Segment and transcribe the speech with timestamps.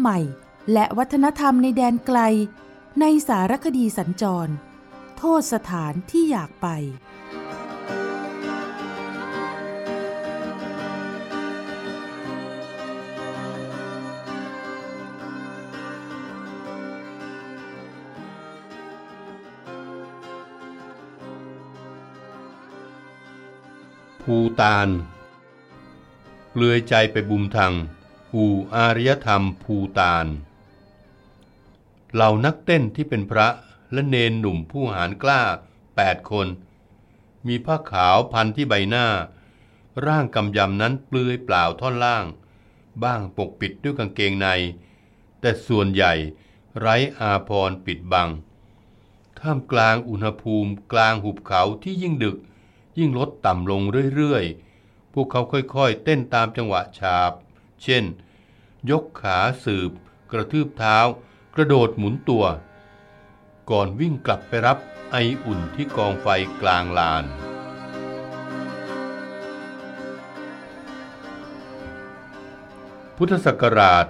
[0.00, 0.18] ใหม่
[0.72, 2.18] และวัฒนธรรมในแดนไกล
[3.00, 4.52] ในสารคดีสัญจร
[5.18, 6.68] โทษสถานที่อยากไป
[24.22, 24.88] ภูตาน
[26.50, 27.74] เปลือยใจไปบุมทัง
[28.32, 30.26] หูอารยธรรมภูตาน
[32.14, 33.48] เหล่านักเต้นที่เป็นพระ
[33.92, 35.42] และเนนหนุ่มผู้หารกล้า
[35.96, 36.46] แปดคน
[37.46, 39.06] มีผ้าขาวพันที่ใบหน้า
[40.06, 42.24] ร่างกำยำนั้นเปลือยเปล่าท่อนล่าง
[43.04, 44.48] บ้างปกปิดด้วยกางเกงใน
[45.40, 46.12] แต่ส่วนใหญ่
[46.78, 48.28] ไร้อาพรปิดบัง
[49.40, 52.36] ท่ามกลางอุณหภูมิกลางหุบเขาที่ยิ่งดึก
[52.98, 53.82] ยิ่งลดต่ำลง
[54.16, 57.32] เรื่อยๆ พวกเขาค่อยๆ เต้นตามจังหวะฉาบ
[57.82, 58.04] เช่น
[58.90, 59.90] ยกขาสืบ
[60.32, 60.98] กระทืบเท้า
[61.54, 62.44] กระโดดหมุนตัว
[63.70, 64.78] ก่อนวิ่งกลับไปรับ
[65.10, 66.26] ไออุ่นที่กองไฟ
[66.60, 67.24] กลางลาน
[73.16, 74.06] พุทธศักราช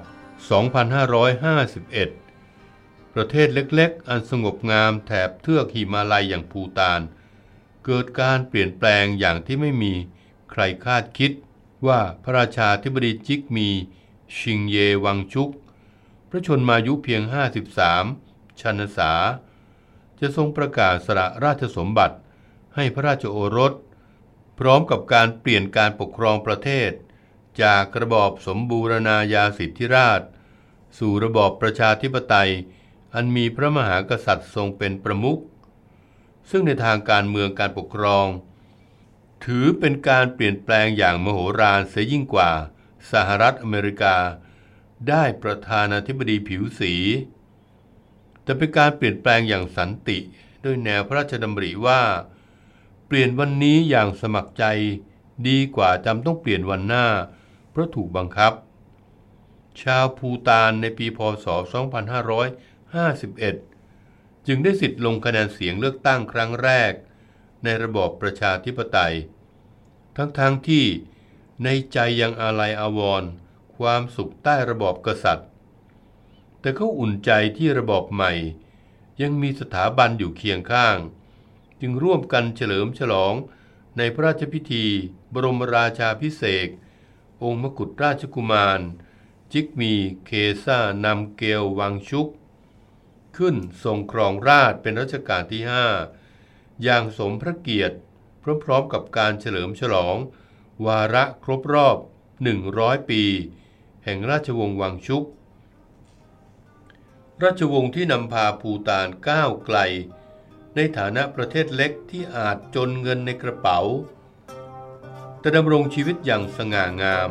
[1.55, 7.01] 2551 ประเทศเล็กๆ อันสงบงามแถบเทือกหิมาลัยอย่างภูตาน
[7.85, 9.95] เกิดการเปลี่ยนแปลงอย่างที่ไม่มี
[10.51, 11.33] ใครคาดคิด
[11.87, 13.69] ว่าพระราชาธิบดีจิกมี
[14.39, 15.51] ชิงเยวังชุก
[16.29, 17.23] พระชนมายุเพียง
[17.91, 19.13] 53 ชันษา
[20.21, 22.17] จะทรงประกาศสละราชสมบัติ
[22.75, 23.73] ให้พระราชโอรส
[24.59, 26.91] พร้อมกับการเปลี่ยนการปกครองประเทศ
[27.63, 30.23] จากระบอบสมบูรณาญาสิทธิราช
[30.99, 32.51] สู่ระบอบประชาธิปไตย
[33.15, 35.41] อันมีพระมหากษัตริย์ทรงเป็นประมุข
[36.51, 38.27] ซึ่งในทางการเมืองการปกครอง
[39.45, 42.51] ถือเป็นการเปลี่ยนแปลงอย่างมโหฬารเสียยิ่งกว่า
[43.13, 44.17] สหรัฐอเมริกา
[45.09, 46.95] ได้ประธานาธิบดีผิวสี
[48.43, 50.19] แต่เป็นการเปลี่ยนแปลงอย่างสันติ
[50.65, 52.03] ด้วยแนวพระราชดำริว่า
[53.07, 54.65] เปลี่ยนวันนี้อย่างสมัครใจ
[55.49, 57.07] ดีกว่าจำต้องเปลี่ยนวันหน้า
[57.71, 58.53] เพราะถูกบังคับ
[59.83, 61.47] ชาวภูตานในปีพศ
[63.13, 66.93] 2551 จึงได้สิทธิ์ลงคะแนนเสียงเลือกตั้งครั้งแรก
[67.65, 69.15] ในระบอบประชาธิปไตย
[70.17, 70.85] ทั้งๆทที่
[71.65, 73.31] ในใจยังอาลัยอาวรณ์
[73.77, 75.49] ความสุขใต้ระบอบกษัตริย์
[76.61, 78.33] แต่เขาอุ่นใจที่ระบอบใหม่
[79.23, 80.97] ยังมีสถาบันอยู่เคียงข้าง
[81.81, 83.35] จึงร่วมกันเฉลิมฉลอง
[83.99, 84.85] ในพระราชพิธี
[85.33, 86.69] บรมราชาพิเศษ
[87.43, 88.81] องค์มกุฎราชกุมาร
[89.53, 89.93] จิกมี
[90.25, 90.31] เค
[90.65, 92.29] ซ่านำเกลวังชุก
[93.37, 95.87] ขึ้นทรงครองราชเป็นรัชกาลที่ห้า
[96.83, 97.97] อย่างสมพระเกียรติ
[98.65, 100.17] พร้อมๆกับการเฉลิมฉลอง
[100.87, 101.97] วาระครบรอบ
[102.53, 103.23] 100 ปี
[104.05, 105.25] แห่งราชวงศ์วังชุก
[107.43, 109.79] ราชวงศ์ที่นำพาภูตานก้าวไกล
[110.77, 113.81] ในฐานะประเทศเล็กที่อาจจนเงินในกระเป๋า
[115.41, 117.31] แต่ดำรงชีวิตอย่างสง่างาม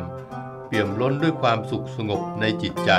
[0.66, 2.92] เปี่ยมล้นด้วยความสุขสงบในจิตใจ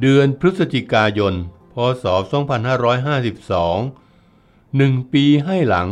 [0.00, 1.34] เดือนพฤศจิกายน
[1.72, 2.04] พศ
[3.20, 5.88] 2552หนึ่งปีให้หลัง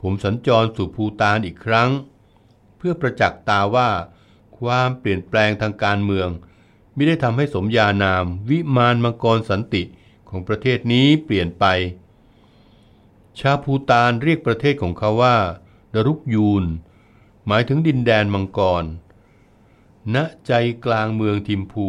[0.00, 1.90] ผมสัญจรสู่ภูตานอีกครั้ง
[2.76, 3.90] เพื่อประจักษ์ตาว่า
[4.58, 6.28] ความเปลี่ยนแปลงทางการเมือง
[6.94, 9.82] ไม่ได้ทำให้สมญานามวิมานมังกรสันติ
[10.28, 11.64] ของประเทศนี้เปลี่ยนไป
[13.38, 15.36] ชาภูตานเรียกประเทศของเขาว่า
[15.94, 16.64] ดรุกยูน
[17.46, 18.84] หมายถึงดินแดนมังกร
[20.14, 20.52] ณ ใจ
[20.84, 21.88] กลางเมืองทิมพู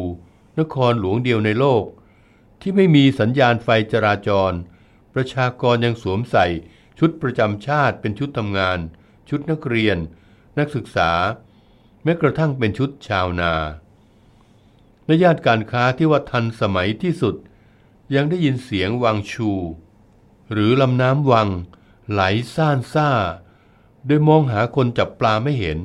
[0.60, 1.86] นครหลวงเดียวในโลก
[2.62, 4.54] ที่ไม่มีสัญญาณไฟจราจร
[5.14, 6.46] ประชากรยังสวมใส่
[7.00, 8.80] ชุดประจำชาติเป็นชุดทำงาน
[9.30, 9.98] ชุดนักเรียน
[10.60, 11.12] นักศึกษา
[12.04, 13.54] แม้กระทั่งเป็นชุดชาวนา
[15.06, 17.36] และย่านการค้าที่ว่าทันสมัยที่สุด
[18.16, 19.52] ยังได้ยินเสียงวังชู
[20.52, 21.50] หรือลำน้ำวัง
[22.12, 22.22] ไหล
[22.56, 23.10] ซ่านซ่า
[24.06, 25.78] โดยมองหาคนจับปลาไม่เห็น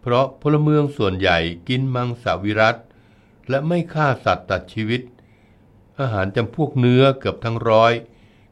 [0.00, 1.38] เพราะพลเมืองส่วนใหญ่
[1.68, 2.76] กินมังสวิรัต
[3.48, 5.02] และไม่ฆ่าสัตว์ตัดชีวิต
[6.00, 7.92] อาหารจำพวกเนื้อเกือบทั้งร้อย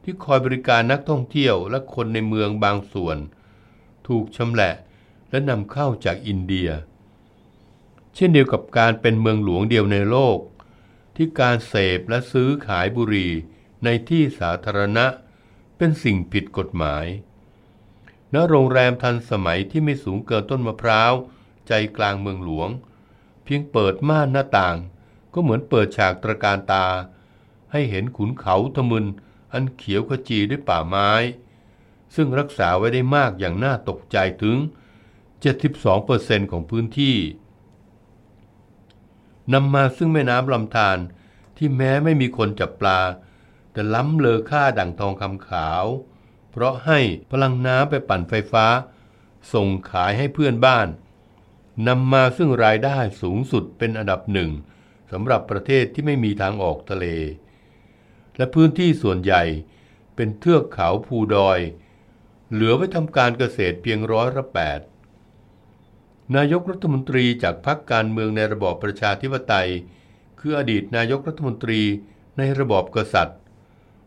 [0.03, 3.17] ที่คอยบริการนักท่องเที่ยวและคนในเมืองบางส่วน
[4.07, 4.73] ถูกชำแหละ
[5.29, 6.69] และนำเข้าจากอินเดีย
[8.15, 10.39] เช่นเดียวกับการเป็นเมืองหลวงเดียวในโลก
[11.15, 13.31] ที่การเสพและซื้อขายบุหรี่
[13.83, 15.05] ในที่สาธารณะ
[15.77, 17.05] เป็นสิ่งผิดกฎหมาย
[18.33, 21.13] ณโรงแรมทันสมัยที่ไม่สูงเกินต้นมะพร้าว
[21.67, 22.69] ใจกลางเมืองหลวง
[23.45, 24.75] เพียงเปิดม่านหน้าต่าง
[25.33, 26.85] ก็เหมือนเปิดฉากตระการตา
[27.71, 29.05] ให้เห็นขุนเขาทมึน
[29.53, 31.11] อันเขียวขจีด้วยป่าไม้
[32.15, 34.57] ซึ่งรักษาไว้ได้มากอย่างน่าตกใจถึง
[35.73, 37.17] 72%ของพื้นที่
[39.53, 40.97] นำมาซึ่งแม่น้ำลำธาร
[41.57, 42.99] ที่แม้ไม่มีคนจับปลา
[43.71, 45.85] แต่ล้ำเลอค่าดั่งทองคำขาว
[46.51, 46.99] เพราะให้
[47.31, 48.65] พลังน้ำไปปั่นไฟฟ้า
[49.53, 50.87] ส่งขายให้เพื่อนบ้าน
[51.87, 54.51] นำมาซึ่งรายได้สูงสุดเป็นอันดับหนึ่ง
[55.11, 57.05] สำหรับประเทศที่ไม่มีทางออกทะเล
[58.37, 59.43] และพื้นที่ส่วนใหญ่
[60.15, 61.59] เป็นเทือกเขาภูดอย
[62.51, 64.79] เหลือไว้ทำการเกษตรเพียงร้อยละแปด
[66.35, 69.69] นายกรัฐมนตรีจากพรรคการเมืองในระบอบประชาธิปไตย
[70.39, 71.81] คืออดีตนายกรัฐมนตรี
[72.37, 73.39] ในระบอบกษัตริย์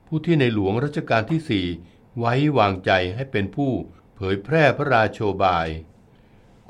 [0.06, 1.66] ผู้ที่ในหลวงรัชกาลที่สี่
[2.18, 3.70] ไว้วางใจให้เป็นผู้
[4.16, 5.68] เผยแพร่พระราโชบาย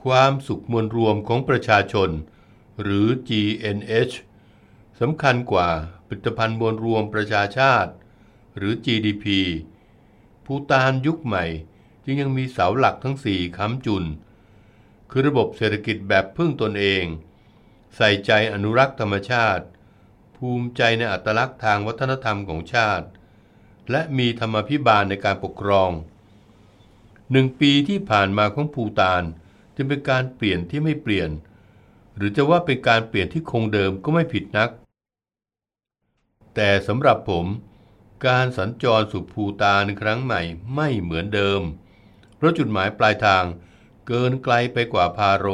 [0.04, 2.10] ความสุขมวลรวมของประชาชน
[2.82, 4.14] หรือ GNH
[5.00, 5.68] สำคัญกว่า
[6.06, 7.92] ผลิตภัณฑ์มวลรวมประชาชาติ
[8.56, 9.26] หรือ GDP
[10.44, 11.44] ภูตานยุคใหม่
[12.04, 14.04] จึงยังมีเสาหลักทั้งสี่ค้ำจุน
[15.10, 17.04] คือระบบเศรษฐกิจแบบพึ่งตนเอง
[17.96, 19.64] ใส่ใจอนุรักษ์ธรรมชาติ
[20.36, 23.06] ภูมิใจในอัตลักษณ์ทางวัฒนธรรมของชาติ
[23.90, 25.90] และมีธรรมพิบาลในการปกครอง
[27.32, 29.22] หนึ่งปีที่ผ่านมาของภูตาน
[29.78, 31.30] จึงเป็นการเปลี่ยนที่ไม่เปลี่ยน
[32.16, 34.70] หรือจะว่าเป็นการเปลี่ยนที่คงเดิมก็ไม่ผิดนัก
[36.54, 37.46] แต่สำหรับผม
[38.26, 40.40] การสัญจรสู่ภูตานครั้งใหม่
[40.74, 41.60] ไม่เหมือนเดิม
[42.36, 43.44] เพราะจุดหมายปลายทาง
[44.06, 45.46] เกินไกลไปกว่าพาโร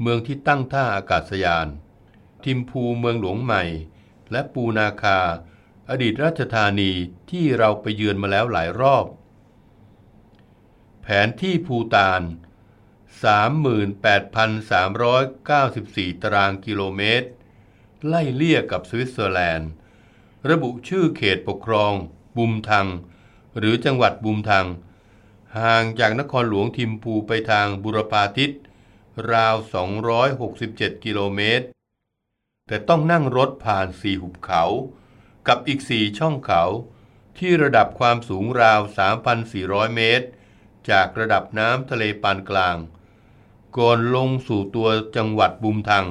[0.00, 1.66] เมืองที่ตั้งท่าอากาศยาน
[2.44, 3.62] ทิมพูเมืองหลวงใหม่
[4.30, 5.18] และปูนาคา
[5.90, 6.90] อดีตราชธานี
[7.30, 9.06] ที่เราไปเยือนมาแล้วหลายรอบ
[11.02, 12.22] แผนที่ภูตาน
[13.24, 17.28] 38,394 ตารางกิโลเมตร
[18.06, 19.70] ไล่เลี่ยกับสวิตเซอร์แลนด์
[20.48, 21.92] ระบุชื่อเขตปกครอง
[22.36, 22.88] บุมทัง
[23.58, 24.66] หรือจังหวัดบุมทัง
[25.58, 28.50] ห่างจากนครหลวงทิมพูไปทางบุรพาทิศ
[29.32, 29.54] ราว
[30.30, 31.66] 267 กิโลเมตร
[32.66, 34.64] แต่ต้องนั่งรถผ่านสี่หุบเขา
[35.48, 36.62] กับอีกสี่ช่องเขา
[37.38, 38.80] ที่ระดับความสูงราว
[39.38, 40.26] 3,400 เมตร
[40.90, 42.76] จากระดับน้ำทะเลปานกลาง
[43.78, 46.06] ก่อนลงสู่ตัวจังหวัดบุมทัง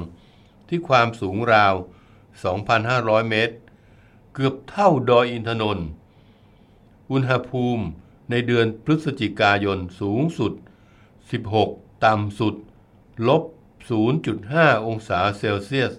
[0.68, 1.74] ที่ความสูงราว
[2.52, 3.56] 2,500 เมตร
[4.34, 5.88] เกือบเท่าดอยอินทนนท์
[7.10, 7.84] อุณหภูมิ
[8.30, 10.52] ในเดือนพฤศจิกายนสูงสุด
[11.48, 12.54] 16 ต่ำสุด
[13.28, 13.42] ลบ
[14.14, 15.92] 0.5 องศาเซลเซียส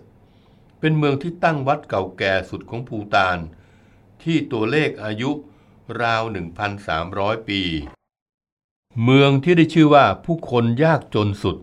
[0.80, 3.38] เป็นเมืองที่ตั้งวัดเก่าแก่สุดของภูตาน
[4.24, 5.32] ที่ตัวเลขอายุ
[6.02, 6.24] ราว
[6.86, 7.62] 1,300 ปี
[9.04, 11.58] เมืองที่ได้ชื่อว่าผู้คนยากจนสุด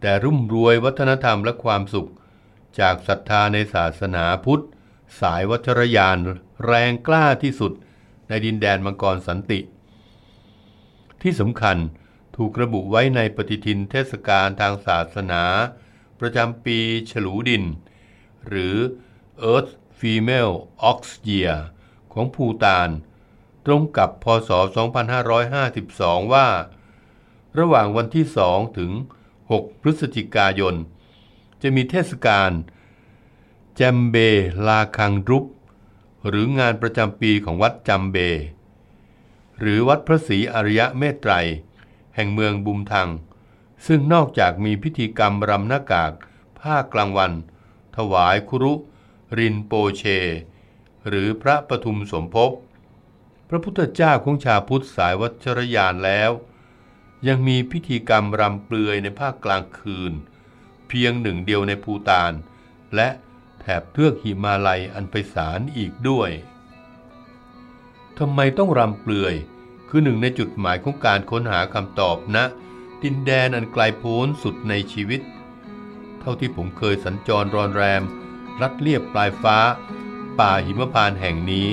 [0.00, 2.10] แต่รุ่มรวยวัฒนธรรมและความสุข
[2.78, 4.64] จากศรัทธาในศาสนาพุทธ
[5.20, 6.18] สายวัชรยาน
[6.66, 7.72] แรงกล้าที่สุด
[8.28, 9.60] ในดินแดนมังกรสันติ
[11.22, 11.76] ที่สำคัญ
[12.36, 15.42] ถูกระบุไว้ในปฏิทินเทศกาลทางศาสนา
[16.20, 16.78] ประจำปี
[17.10, 17.64] ฉลูดิน
[18.48, 18.76] หรือ
[19.52, 20.54] Earth Female
[20.90, 21.56] Ox Year
[22.12, 22.88] ของภูตาน
[23.66, 24.50] ตรงกับพศ
[25.62, 26.48] 2552 ว่า
[27.58, 28.92] ระหว่างวันที่ 2 ถึง
[29.40, 30.74] 6 พฤศจิกายน
[31.62, 32.50] จะมีเทศกาล
[33.76, 34.16] แจมเบ
[34.66, 35.44] ลาคังรุป
[36.28, 38.16] หรืองานประจำปีของวัดจัมเบ
[39.58, 41.32] หรือวัดพระศรีอริยะเมตไตร
[42.14, 43.08] แห่งเมืองบุมทัง
[43.86, 46.12] ซึ่งนอกจากมีพิธีกรรมรำหน้ากาก
[46.58, 47.32] ภากลางวัน
[47.96, 48.72] ถวายครุ
[49.38, 50.02] รินโปเช
[51.08, 52.50] หรือพระปทุมสมภพ
[53.54, 56.30] พระพุทธเจ้าของชาพุทธสายวัชรยานแล้ว
[57.28, 60.12] ยังมีพิธีกรรมรำเปลือยในภาคกลางคืน
[60.88, 62.32] เพียงหนึ่งเดียวในภูตาน
[62.94, 63.08] และ
[63.60, 66.30] แถบเทือกหิมาลัยอันไพศาลอีกด้วย
[68.18, 69.34] ทำไมต้องรำเปลือย
[69.88, 72.44] คือหนึ่งในจุดหมายของการค้นหาคำตอบนะ
[73.02, 75.20] ดินแดนอันไกลโพ้นสุดในชีวิต
[76.20, 78.02] เท่าที่ผมเคยสัญจรรอนแรม
[78.60, 79.58] รัดเรียบปลายฟ้า
[80.38, 81.70] ป่าหิมพานแห่งนี้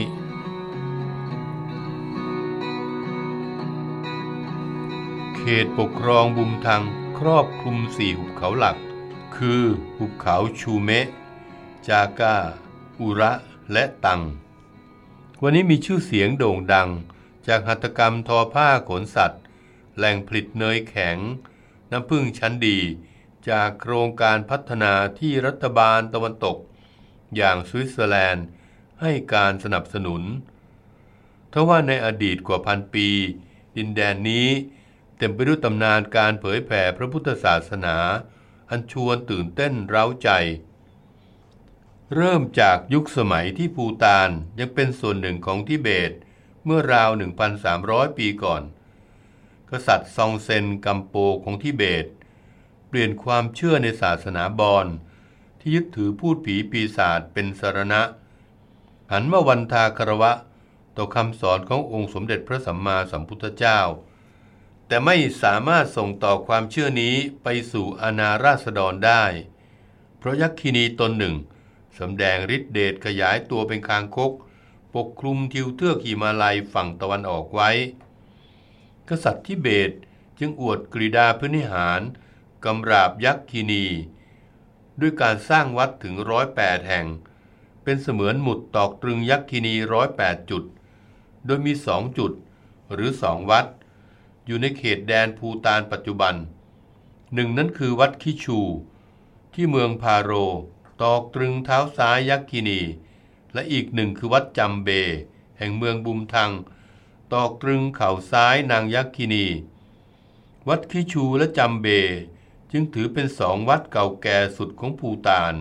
[5.44, 6.84] เขตปกครองบุมทัง
[7.20, 8.78] ครอบคลุมสี่หุบเขาหลัก
[9.36, 9.62] คือ
[9.98, 11.08] หุบเขาชูเมะ
[11.88, 12.36] จากา
[13.00, 13.32] อุระ
[13.72, 14.22] และตัง
[15.42, 16.90] วันนี้มีชื่อเสียงโด่งดัง
[17.48, 19.44] จากหัตถกรรมทอผ้าขนสัตว์
[19.96, 21.18] แหล่งผลิตเนยแข็ง
[21.92, 22.80] น้ำผึ้งชั้นดี
[23.50, 26.58] จากโครงการพัฒนาที่รัฐบาลตะวันตก
[27.36, 28.46] อย่างสวิตเซอร์แลนด์
[29.02, 30.22] ให้การสนับสนุน
[31.54, 33.08] ทว่าในอดีตกว่าพันปี
[33.78, 34.48] ดินแดนนี้
[35.20, 37.98] เต็มไปด้วยตำนานการเผยแผ่พระพุทธศาสนา
[38.70, 40.30] อันชวนตื่นเต้นเร้าใจ
[42.16, 46.12] เริ่มจากยุคสมัยที่ภูตานยังเป็นส่วนหนึ่งของทิเบต
[46.66, 47.10] เมื่อราว
[47.64, 48.64] 1,300 ปีก่อน
[49.70, 52.06] กษัตริย์ซองเซนกัมโปของทิเบต
[52.88, 54.88] เปลี่ยนความเชื่อในศาสนาบอน
[55.60, 58.02] ที่ยึดถือพูดผีปีศาจเป็นสารณะ
[59.12, 60.32] หันมาวันทาคารวะ
[60.98, 63.80] ต่อคำสอนขององค์สมเด็จพระสัมมาสัมพุทธเจ้า
[64.92, 69.24] แต่ไม่สามารถส่งต่อความเชื่อนี้ไปสู่อาณาราษฎรได้
[70.18, 71.36] เพราะยักษินีตนหนึ่ง
[72.00, 74.32] สำแดงฤทธิเดชขยายตัวเป็นคางคก
[74.96, 77.70] ปกคลุมทิวเทือกหิมาลัยฝั่งตะวันออกไว้
[79.10, 79.92] กษัตริย์ทิเบต
[80.40, 82.02] จึงอวดกริดาพนิหาร
[82.66, 83.86] กำราบยักษินี
[85.00, 87.06] ด้วยการสร้างวัดถึงร้อยแปดแห่ง
[87.84, 90.64] เป็นเสมือนหมุดตอกตรึงยักษินีร้อยแปดจุด
[91.46, 92.32] โดยมีสองจุด
[92.94, 93.66] หรือสองวัด
[94.50, 96.36] อยู่ในเขตแดนภูตานปัจจุบัน
[97.34, 98.60] หนึ่งนั้นคือวัดคิชู
[99.54, 100.32] ที่เมืองพาโร
[101.02, 102.80] ตอกตรึงเท้าซ้ายยักษินี
[103.54, 104.90] และอีกหนึ่งคือวัดจำเบ
[105.58, 106.52] แห่งเมืองบุมทัง
[107.34, 109.46] ตอกตรึงเข่าซ้ายนางยักษินี
[110.68, 111.88] วัดคิชูและจำเบ
[112.72, 115.56] จึงถือเป็นสองวัดเก่าแก่สุดของภูตาน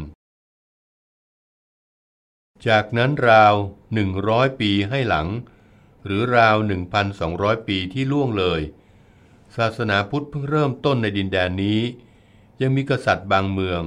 [2.66, 3.54] จากนั้นราว
[4.06, 5.28] 100 ปีให้หลัง
[6.04, 6.56] หรือราว
[7.12, 8.60] 1,200 ปีที่ล่วงเลย
[9.58, 11.80] ศาสนาพุทธเพิ่งเริ่มต้นในดินแดนนี้
[12.60, 13.82] ยังมีกษัตริย์บางเมือง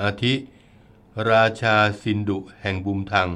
[0.00, 0.34] อาทิ
[1.30, 3.30] ราชาซินดุแห่งบุมทัง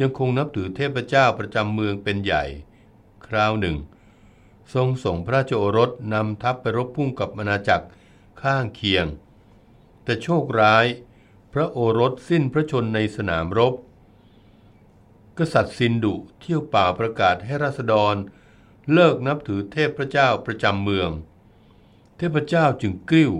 [0.00, 2.44] ยังคงนับถือเทพเจ้าประจำเมืองเป็นใหญ่
[3.26, 3.76] คราวหนึ่ง
[4.74, 7.86] ทรงส่งพระโอรสนำทัพไปรบพุ่งกับอาณาจักร
[8.42, 9.06] ข้างเคียง
[10.04, 10.86] แต่โชคร้าย
[11.52, 13.74] พระโอรสสิ้นพระชนในสนามรบ
[15.38, 18.16] กษัตริย์ซินดุเที่ยวป่าประกาศให้ราษฎร
[18.92, 21.10] เลิกนับถือเทพเจ้าประจำเมือง
[22.16, 23.32] เทพเจ้าจึงกริ้ว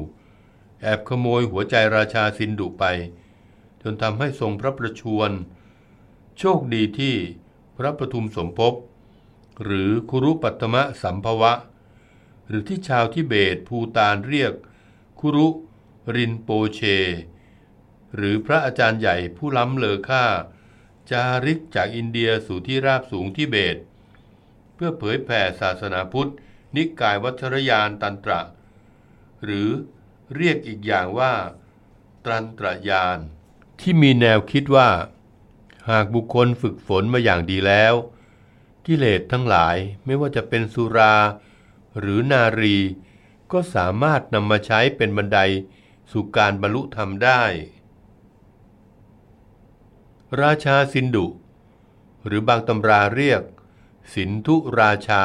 [0.82, 2.84] แอบขโมยหัวใจราชาซินดุไป
[3.82, 5.30] จนทำให้ทรงพระประชวร
[6.38, 7.16] โชคดีที่
[7.76, 8.74] พระประทุมสมภพ
[9.64, 11.52] หรือคุรุปัตมะสัมภวะ
[12.46, 14.52] หรือที่ชาวทิเบตภูตานเรียก
[15.20, 15.48] คุรุ
[16.16, 16.80] รินโปเช
[18.14, 20.24] หรือพระอาจารย์ใหญ่ผู้ล้ำเลอค่า
[21.10, 23.76] จาริกจากอินเดียสู่ที่ราบสูงทิเบต
[24.76, 26.30] เพื่อเผยแผ่ศาสนาพุทธ
[26.76, 28.40] นิกายวัชรยานตันตระ
[29.44, 29.68] หรือ
[30.36, 31.32] เรียกอีกอย่างว่า
[32.24, 33.18] ตรันตรยาน
[33.80, 34.88] ที่มีแนวคิดว่า
[35.90, 37.94] หากบุคคลฝึกฝนมาอย่างดีแล้ว
[38.86, 41.14] กิเลสทั้งหลายไม่ว่าจะเป็นสุรา
[41.98, 42.76] หรือนารี
[43.52, 45.38] ก็สามารถนำมาใช้เป็นบันได
[46.10, 47.42] สู่การบรรลุธรรมได้
[50.42, 51.26] ราชาสินดุ
[52.26, 53.42] หรือบางตำราเรียก
[54.14, 55.24] สินธุราชา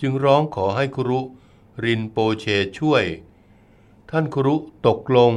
[0.00, 1.20] จึงร้องขอให้ครุ
[1.84, 2.46] รินโปเช
[2.78, 3.04] ช่วย
[4.10, 4.54] ท่านครุ
[4.86, 5.32] ตกลง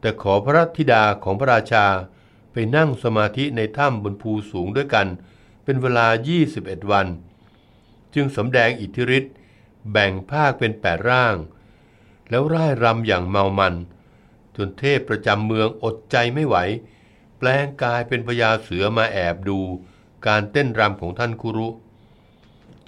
[0.00, 1.86] แต่ขอพระธิดาของพระราชา
[2.52, 5.08] ไปนั่งสมาธิในถ้ำบนภูสูงด้วยกัน
[5.64, 6.06] เป็นเวลา
[6.48, 7.06] 21 วัน
[8.14, 9.34] จึงสำแดงอิทธิฤทธิ์
[9.90, 11.36] แบ่งภาคเป็นแปดร่าง
[12.30, 13.74] แล้วร่ายรำอย่างเมามัน
[14.56, 16.56] จนเทพประจำเมืองอดใจไม่ไหว
[17.38, 19.60] แปลงกายเป็นพญาเสือมาแอบดู
[20.26, 21.68] การเต้นรำของท่านคุรุ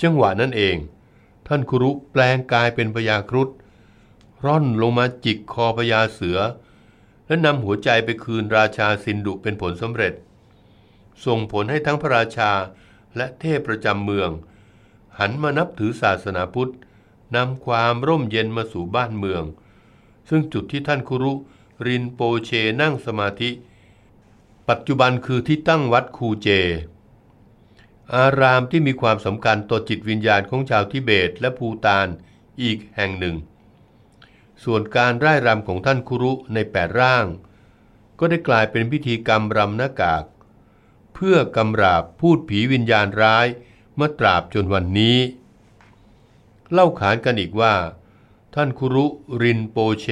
[0.02, 0.76] จังหวะนั้นเอง
[1.48, 3.48] ท่านคุรุแปลงกายเป็นพญาครุฑ
[4.44, 6.38] ร่อนลงมาจิกคอพญาเสือ
[7.26, 10.14] และนำหัวใจไปคืนราชาซินดุเป็นผลสำเร็จ
[11.24, 12.50] ส่งผลให้ทั้งพระราชา
[13.16, 14.30] และเทพประจำเมือง
[15.18, 16.72] หันมานับถือศาสนาพุทธ
[17.36, 19.42] นำความร่มเย็นมาสู่บ้านเมือง
[20.28, 21.32] ซึ่งจุดที่ท่านคุรุ
[21.86, 22.50] รินโปเช
[22.80, 23.50] นั่งสมาธิ
[24.68, 26.48] ปัจจุบันคือที่ตั้งวัดคูเจ
[28.14, 32.08] อารามที่มีความสำคัญต่อจิตวิญญาณของชาวทิเบตและภูตาน
[32.62, 33.36] อีกแห่งหนึ่ง
[34.64, 37.26] ส่วนการร่ายรำของท่านคุรุในแปดร่าง
[38.18, 40.24] ก็ได้กลายเป็นพิธีกรรมรำหน้ากาก
[41.14, 43.46] เพื่อกำราบพูดผีวิญญาณร้าย
[43.94, 45.18] เมื่อตราบจนวันนี้
[46.72, 47.74] เล่าขานกันอีกว่า
[48.54, 49.06] ท่านคุรุ
[49.42, 50.06] รินโปเช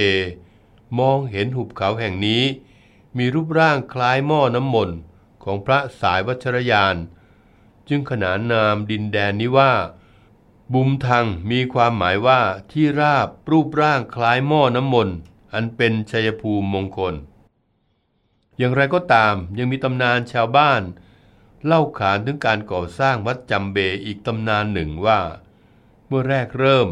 [0.98, 2.42] มองเห็นหุบเขาแห่งนี้
[3.18, 4.98] มีรูปร่างคล้ายหม้อน้ำมนต์
[5.44, 6.96] ของพระสายวัชรยาน
[7.88, 9.72] จึงขนานนามดินแดนนี้ว่า
[10.72, 12.40] บุมทังมีความหมายว่า
[12.72, 15.16] ที่ราบรูปร่างคล้ายหม้อน้ำมนต์
[15.52, 17.14] อันเป็นชัยภูมิมงคล
[18.58, 20.82] อย่างไรก็ตามยังมีตำนานชาวบ้าน
[21.64, 25.20] เล่าขานถึงการก่อสร้างวัดจำเบอีกตำนานหนึ่งว่า
[26.06, 26.88] เมื่อแรกเริ่ม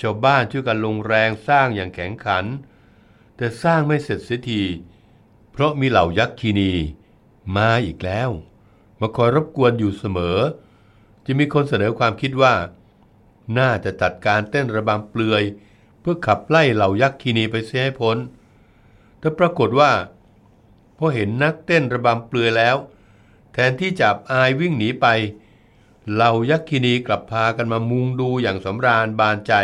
[0.00, 2.44] ชาวบ้านช่วยกันลงแรงสร้างอย่างแข็งขัน
[3.36, 4.62] แต่สร้างไม่เสร็จเสียที
[5.52, 6.72] เพราะมีเหล่ายักษ์คีนี
[7.56, 8.30] มาอีกแล้ว
[9.00, 10.38] มาคอยรบกวนอยู่เสมอ
[11.26, 12.54] จะมีคนเสนอความคิดว่า
[13.58, 15.42] น่าจะจัดการเต้นระบำเปลือย
[16.00, 18.16] เพื่อขับไล่เหล่ายักษ์คีนีไปเสียให้พ้น
[19.18, 19.92] แต่ปรากฏว่า
[20.98, 22.76] พอเห็นนักเต้นระบำเปลือยแล้ว
[23.52, 25.06] แทนที่จับอายวิ่งหนีไป
[26.12, 29.54] เหล่ายักษ์คีนีกลับพากันมามุงดูอย่างสำราญบานใจ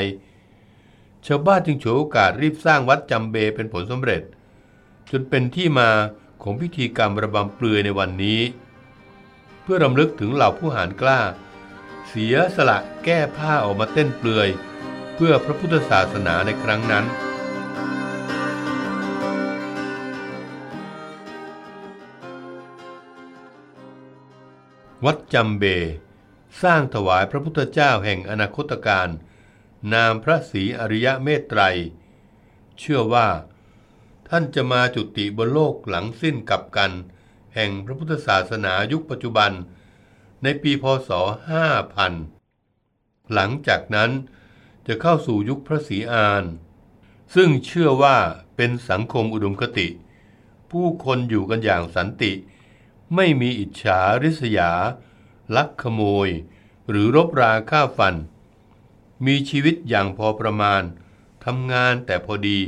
[1.27, 4.23] ชาวบ้านจึงฉวยโอกาสรีบสร้างวัดจำเบเป็นผลสำเร็จ
[5.11, 5.91] จนเป็นที่มา
[6.43, 8.41] ของพิธีกรรมระบำเปลือยในวันนี้
[9.65, 11.21] เพื่อรำลึกถึงเหล่าผู้หารกล้า
[12.09, 14.49] เสียสละแก้ผ้าออกมาเต้นเปลือย
[15.15, 17.05] เพื่อพระพุทธศาสนาในครั้งนั้น
[25.05, 25.65] วัดจำเบ
[26.63, 29.09] สร้างถวายพระพุทธเจ้าแห่งอนาคตการ
[29.93, 31.63] นามพระศรีอริยเมตไตร
[32.79, 33.29] เชื่อว่า
[34.29, 36.93] ท่านจะมาจุติบนโลกหลังสิ้นกับกัน
[37.55, 39.53] แห่งพระพุทธศาสนายุคปัจจุบัน
[40.43, 41.11] ในปีพศ
[42.37, 44.11] 5000 หลังจากนั้น
[44.87, 46.45] จะเข้าสู่ยุคพระศรีอาน
[47.35, 48.17] ซึ่งเชื่อว่า
[48.57, 49.89] เป็นสังคมอุดมคติ
[50.71, 52.33] ผู้คนอยู่กันอย่างสันติ
[53.15, 54.71] ไม่มีอิจฉาริษยา
[55.57, 56.29] ลักขโมย
[56.89, 58.15] หรือรบราฆ่าฟัน
[59.27, 60.83] มีชีวิตอย่างพอประมาณ
[61.45, 62.61] ทำงานแต่พอดี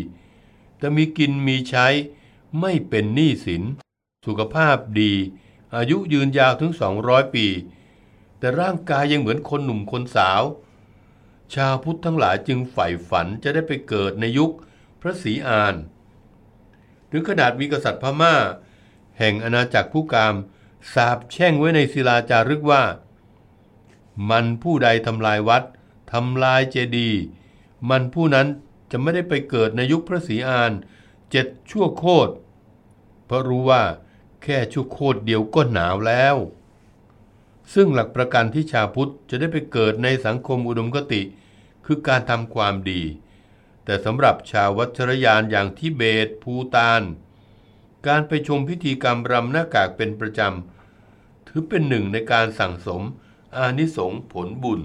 [0.78, 1.86] แต่มีกินมีใช้
[2.60, 3.62] ไม่เป็นหนี้สิน
[4.26, 5.12] สุขภาพดี
[5.76, 7.46] อายุยืนยาวถึง 200 ปี
[8.38, 10.42] แต่ร่างกายยังเหมือนคนหนุ่มคนสาว
[11.54, 14.52] ชาวพุทธทั้งหลายจึงใฝ่ฝันจะได้ไปเกิดในยุค
[15.00, 15.74] พระศรีอาน
[17.10, 18.34] ถึงขนาดมีกษัตริย์พม่า
[19.18, 20.34] แห่งอาณาจักรผู้กาม
[20.94, 22.82] สาบแช่งไว้ในศิลาจารึกว่า
[24.30, 25.64] มันผู้ใดทำลายวัด
[26.12, 27.20] ทำลายเจดีย์
[27.90, 28.46] มันผู้นั้น
[28.90, 30.72] จะไม่ได้ไปเกิดในยุคพระศรีอาน
[31.30, 32.32] เจ็ดชั่วโคตร
[33.26, 33.82] เพราะรู้ว่า
[34.46, 36.36] แค่ชั่วโคตรเดียวก็หนาวแล้ว
[37.74, 41.22] ซึ่งหลักประกันที่ชาวพุทธจะได้ไปเกิดในสังคมอุดมคติ
[41.86, 43.02] คือการทำความดี
[43.84, 47.02] แต่สำหรับชาววัชรยานอย่างทิเบต ภูตาน
[48.06, 53.02] การไปชมพิธีกรรมรำหน้ากากเป็นประจำ ถือเป็นหนึ่งในการสั่งสม
[53.56, 54.80] อานิสงส์ผลบุญ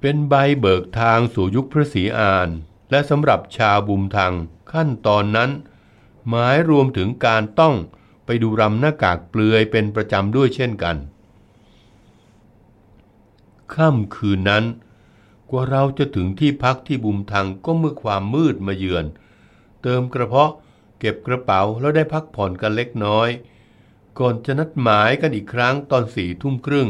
[0.00, 2.48] เป็นใบเบิกทางสู่ยุคพระศรีอาน
[2.90, 4.32] และสำหรับชาวบุมทาง
[4.72, 5.50] ขั้นตอนนั้น
[6.28, 7.74] หมายรวมถึงการต้อง
[8.30, 10.96] ไปดูรำหน้ากากเปลือยเป็นประจำด้วยเช่นกัน
[13.74, 14.64] ค่ำคืนนั้น
[15.50, 19.06] กว่าเราจะถึงที่พักที่บุมทางก็เมื่อความมืดมาเยือน
[19.82, 20.52] เติมกระเพาะ
[20.98, 23.28] เก็บกระเป๋าแล้วได้พักผ่อนกันเล็กน้อย
[24.18, 26.88] ก่อนจะนัดหมายกันอีกครั้งตอนสี่ทุ่มครึ่ง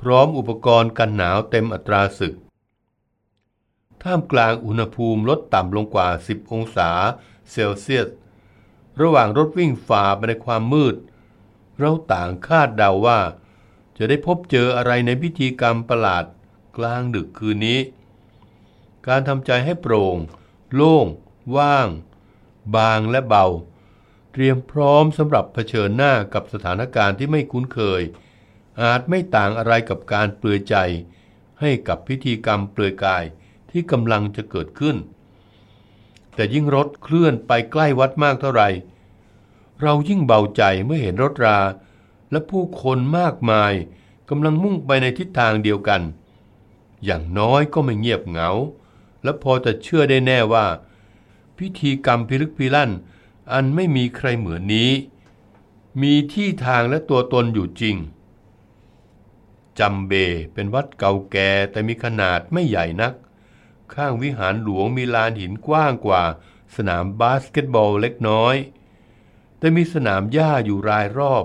[0.00, 2.34] พร้อมอุปกรณ์กันหนาวเต็มอัตราศึก
[4.02, 6.90] ท่ามกลางอุณหภูมิลดต่ำลงกว่า 10 องศา
[7.50, 8.08] เซลเซียส
[9.00, 10.94] ระหว่างรถวิ่งฝ่าไปในความมืด
[11.78, 13.20] เราต่างคาดเดาว่า
[13.96, 16.24] จะได้พบเจออะไรในพิธีกรรมประหลาด
[16.76, 17.80] กลางดึกคืนนี้
[19.06, 20.16] การทำใจให้โปร่ง
[20.74, 21.06] โล่ง
[21.56, 21.88] ว่าง
[22.76, 23.46] บางและเบา
[24.32, 28.02] เตรียมพร้อมสำหรับเผชิญหน้ากับสถานการณ์ที่ไม่คุ้นเคย
[28.82, 30.76] อาจไม่ต่างอะไรกับการเปลือยใจ
[31.60, 33.24] ให้กับพิธีกรรมเปลือยกาย
[33.70, 34.96] ที่กำลังจะเกิดขึ้น
[36.34, 38.68] แต่ยิ่งรถเคลื่อนไปใกล้วัดมากเท่าไหร่
[39.82, 41.58] เรายิ่งเบาใจเมื่อเห็นรถรา
[42.30, 43.72] และผู้คนมากมาย
[44.28, 46.02] กำลังมุ่งไปในทิศทางเดียวกัน
[47.04, 48.50] อย่างน้อยก็ไม่เงียบเหงา
[49.22, 50.66] และพอจะเชื่อได้แน่ว่า
[51.58, 52.90] พิธีกรรมพิลึกพิลั่น
[53.52, 54.90] อันไม่มีใครเหมือนนี้
[56.02, 57.96] มีที่ทางและตัวตนอยู่จริง
[59.78, 60.12] จำเบ
[60.52, 63.12] เป็นวัดเก่าแก่แต่มีขนาดไม่ใหญ่นัก
[63.96, 66.22] ข้างวิหารหลวงมีลานหินกว้างกว่า
[66.76, 68.56] สนามบาสเกตบอลเล็กน้อย
[69.58, 71.44] แต่มีสนามหญ้าอยู่รายรอบ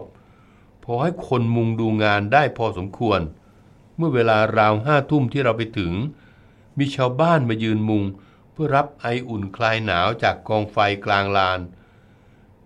[0.83, 3.21] พอให้คนมุงดูงานได้พอสมควร
[3.97, 5.93] เมื่อเวลาราวห้าทุ่มที่เราไปถึง
[6.77, 8.03] มีชาวบ้านมายืนมุง
[8.51, 11.59] เพื่อรับไออุ่นคลายหนาวจากกองไฟกลางลาน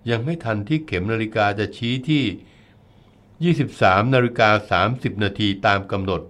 [0.09, 6.21] ยังไม่ทันที่เข็มนาฬิกาจะชี้ที่ 23นาฬิกา30นาทีตามกำหนด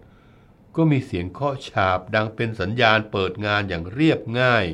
[0.75, 4.65] ก็มีเสียงเคาะฉาบดังเป็นสัญญาณเปิดงานอย่างเรียบง่าย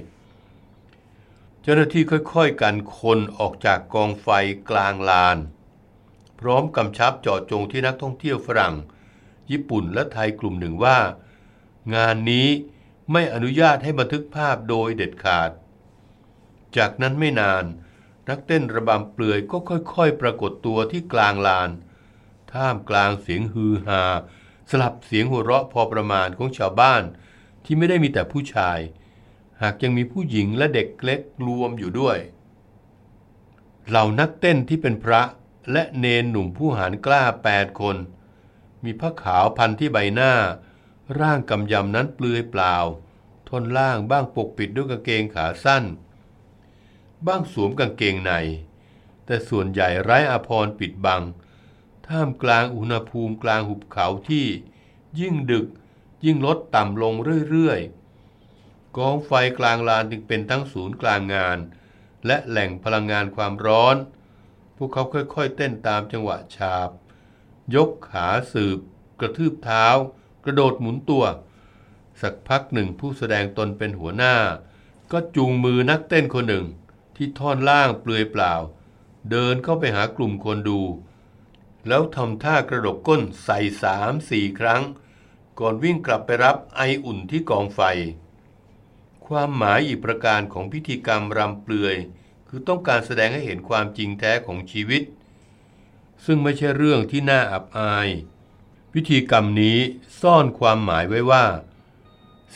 [1.62, 4.28] เจ้าหน้าที่ค่อยๆกันคนออกจากกองไฟ
[4.70, 5.38] กลางลาน
[6.40, 8.76] พร้อมกำชับเจาะจงที่นักท่องเที่ยวฝรั่ง
[9.52, 11.00] ญี่ปุ่นและไทยกลุ่มหนึ่งว่า
[11.96, 12.48] งานนี้
[13.12, 15.52] ไม่อนุญาตให้บันทึกภาพโดยเด็ดขาด
[16.78, 17.66] จากนั้นไม่นาน
[18.30, 21.70] นักเต้นระบำเปลือยก็ค่อยๆ ปรากฏตัวที่กลางลาน
[22.54, 24.04] ท่ามกลางเสียงฮือฮา
[24.70, 27.04] สลับเสียงหัวเราะพอประมาณของชาวบ้าน
[27.66, 28.80] ที่ไม่ได้มีแต่ผู้ชาย
[29.62, 32.18] หากยังมีผู้หญิงและเด็กเล็กรวมอยู่ด้วย
[33.90, 35.22] เหล่านักเต้นที่เป็นพระ
[35.72, 37.98] และเนนหนุ่มผู้หารกล้าแปดคน
[38.84, 40.34] มีผ้าขาวพันที่ใบหน้า
[41.20, 42.76] ร่างกำยำนั้นเปลือยเปล่า
[43.48, 45.84] ท่อนล่างบ้างปกปิดด้วยกางเกงขาสั้น
[47.28, 48.32] บ้างสวมกางเกงใน
[49.26, 51.22] แต่ส่วนใหญ่ไร้อาภรปิดบัง
[52.10, 54.46] ท่ามกลางอุณหภูมิกลางหุบเขาที่
[55.20, 55.66] ยิ่งดึก
[56.26, 57.14] ยิ่งลดต่ำลง
[57.50, 61.58] เรื่อยๆ กองไฟกลางลานจึงเป็นทั้งศูนย์กลางงาน
[62.26, 63.96] และแหล่งพลังงานความร้อน
[64.78, 66.90] พวกเขาค่อยๆ เต้นตามจังหวะฉาบ
[67.76, 68.80] ยกขาสืบ
[69.20, 69.86] กระทืบเท้า
[70.44, 71.26] กระโดดหมุนตัว
[72.22, 74.36] สักพักหนึ่งผู้แสดงตนเป็นหัวหน้า
[75.12, 76.66] ก็จูงมือนักเต้นคนหนึ่ง
[77.16, 78.54] ที่ท่อนล่างเปลือยเปล่า
[79.32, 80.80] เดินเข้าไปหากลุ่มคนดู
[81.88, 84.84] แล้วทำท่ากระดกก้นใส่สามสี่ครั้ง
[85.60, 87.82] ก่อนวิ่งกลับไปรับไออุ่นที่กองไฟ
[89.26, 91.96] ความหมายอีกประการของพิธีกรรมรำเปลือย
[92.48, 95.04] คือต้องการแสดงให้เห็นความจริงแท้ของชีวิต
[96.26, 98.10] ซึ่งไม่ใช่เรื่องที่น่าอับอาย
[98.94, 99.78] พิธีกรรมนี้
[100.22, 101.46] ซ่อนความหมายไว้ว่า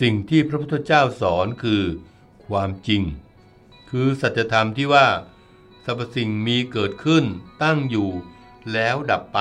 [0.01, 1.83] สิ่งที่พระพุทธเจ้าสอนคือ
[2.45, 3.01] ความจริง
[3.89, 5.07] คือสัจธรรมที่ว่า
[5.85, 7.25] สรรพสิ่งมีเกิดขึ้น
[7.63, 8.09] ตั้งอยู่
[8.71, 9.39] แล้วดับไป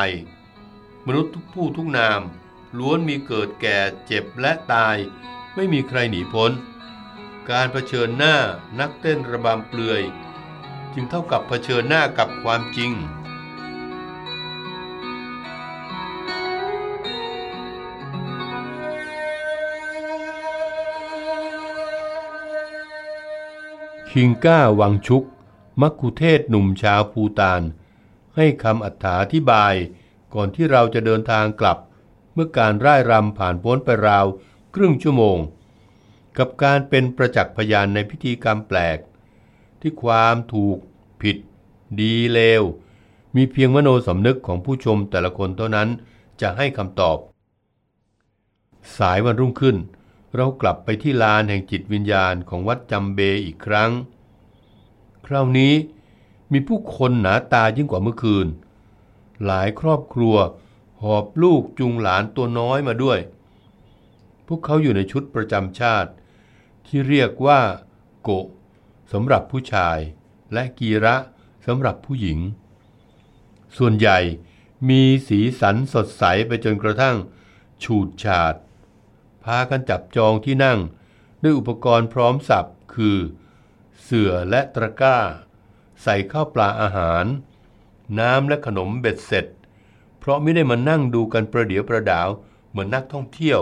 [1.06, 2.20] มนุษย์ทุกผู้ทุกนาม
[2.78, 4.96] ล้วนมีเกิดแก่เจ็บและตาย
[5.54, 6.52] ไม่มีใครหนีพ้น
[7.50, 8.36] การเผชิญหน้า
[8.78, 10.02] นักเต้นระบำเปลือย
[10.92, 12.92] จึงเท่ากับเผชิญหน้ากับความจริง
[24.10, 25.24] คิงก้าวังชุก
[25.80, 27.62] มักคุเทศหนุ่มชาวภูตาน
[28.36, 28.88] ให้คำอ
[29.34, 29.74] ธิบาย
[30.34, 31.78] ก่อนที่เราจะเดินทางกลับ
[32.34, 34.26] เมื่อการร่ายรำผ่านพ้นไปราว
[34.74, 35.38] ครึ่งชั่วโมง
[36.38, 38.98] กับการเป็นประจักษ์พยานในพิธีกรรมแปลก
[39.80, 40.78] ที่ความถูก
[41.22, 41.36] ผิด
[42.00, 42.62] ดีเลว
[43.36, 45.88] มีเพียงมโนสำนึกของผู้ชมแต่ละคนเท่านั้น
[46.40, 47.18] จะให้คำตอบ
[48.98, 49.76] สายวันรุ่งขึ้น
[50.36, 53.90] เรากลับไปที่ลานแห่งจิตวิญญาณของวัดจำเบอีกครั้ง
[55.26, 55.74] คราวนี้
[56.52, 58.46] มีผู้คนหนาตายิ่งกว่าเมื่อคืน
[59.44, 60.36] หลายครอบครัว
[61.02, 63.18] หอบลูกจูงหลานตัวน้อยมาด้วย
[64.46, 66.10] พวกเขาอยู่ในชุดประจำชาติ
[66.86, 67.60] ที่เรียกว่า
[68.22, 68.46] โกะ
[69.12, 69.98] สำหรับผู้ชาย
[70.52, 71.16] และกีระ
[71.66, 72.38] สำหรับผู้หญิง
[73.78, 74.18] ส่วนใหญ่
[74.88, 77.16] มีสีสันสดใสไปจนกระทั่ง
[77.84, 78.54] ฉูดฉาด
[79.44, 80.78] พากันจับจองที่นั่ง
[81.42, 83.16] ด้วยอุปกรณ์พร้อมสับคือ
[84.02, 85.18] เสื่อและตะกร้า
[86.02, 87.24] ใส่ข้าวปลาอาหาร
[88.18, 89.46] น้ำและขนมเบ็ดเสร็จ
[90.18, 92.28] เพราะไม่ได้มานั่งดูกันประเดี๋ยวประดาว
[92.70, 93.60] เหมือนนักท่องเที่ยว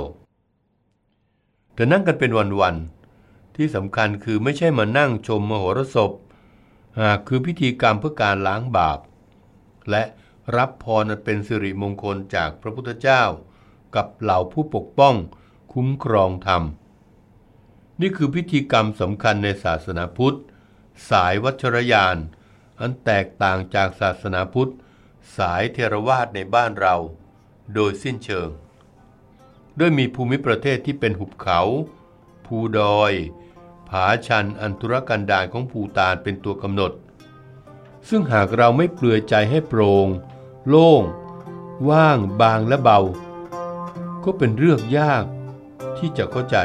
[1.74, 6.10] แต่นั่งกันเป็นวันๆที่สำคัญคือไม่ใช่มานั่งชมมโหรสพ
[7.00, 8.98] หากคือพิธีกรรมเพื่อการล้างบาป
[9.90, 10.02] และ
[10.56, 13.22] รับพรเป็นสิริมงคลจากพระพุทธเจ้า
[13.94, 15.14] กับเหล่าผู้ปกป้อง
[15.72, 16.62] คุ้มครองธรรม
[18.00, 20.38] นี่คือพิธีกรรมสำคัญในศาสนาพุทธ
[21.08, 22.16] สายวัชรยาน
[22.80, 24.72] อันแตกต่างจากศาสนาพุทธ
[25.36, 26.96] สายเทรวาสในบ้านเรา
[27.74, 28.48] โดยสิ้นเชิง
[29.78, 31.60] ด้วยมีภูมิประเทศที่เป็นหุบเขา
[32.46, 33.12] ภูดอย
[33.88, 36.92] ผาชันอันธุรกันดารของภูตานเป็นตัวกำหนด
[38.08, 40.08] ซึ่งหากเราไม่เปลือยใจให้โปร่ง
[40.68, 41.02] โล่ง
[41.90, 43.00] ว่างบางและเบา
[44.24, 45.24] ก็เป็นเรื่องยาก
[45.96, 46.56] ที่จะเข้าใจ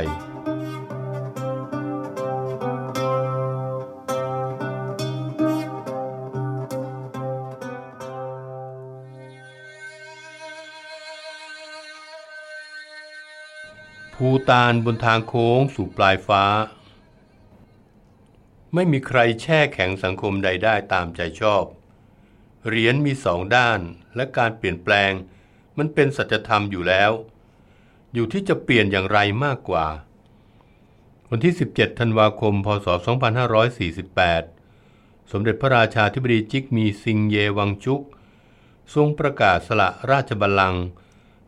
[14.19, 16.43] ภูตานบนทางโค้งสู่ปลายฟ้า
[18.73, 21.65] ไม่มีใครแช่แข็งสังคมใดได้ตามใจชอบ
[22.67, 23.79] เหรียญมีสองด้าน
[24.15, 25.11] และการเปลี่ยนแปลง
[25.77, 27.11] มันเป็นสัจธรรมอยู่แล้ว
[28.13, 29.87] อยู่ที่จะเปลี่ยนอย่างไรมากกว่า
[31.29, 32.87] วันที่ 17 ธันวาคม พศ
[34.29, 38.01] 2548 สมเด็จพระราชาธิบดีจิกมีซิงเยวังจุก
[38.93, 40.85] ทรงประกาศสละราชบัลลังก์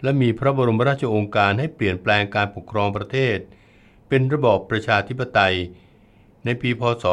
[0.04, 3.38] และมีพระบรมราชโองการให้เปลี่ยนแปลงการปกครองประเทศ
[4.08, 5.56] เป็นระบอบประชาธิปไตย
[6.46, 7.06] ในปีพศ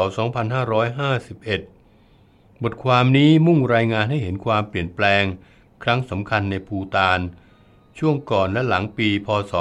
[0.87, 5.23] 2551 บทความนี้มุ่งรายงานให้เห็นความเปลี่ยนแปลง
[5.83, 7.19] ครั้งสำคัญในภูฏาน
[7.99, 9.53] ช่วงก่อนและหลังปี พศ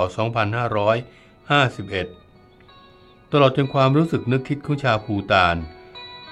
[2.22, 5.56] 2551 ตลอดจนความรู้สึกนึกคิดของชาวภูฏาน